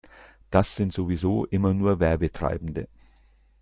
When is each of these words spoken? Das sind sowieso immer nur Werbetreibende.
Das 0.49 0.75
sind 0.75 0.93
sowieso 0.95 1.45
immer 1.45 1.75
nur 1.75 1.99
Werbetreibende. 1.99 2.87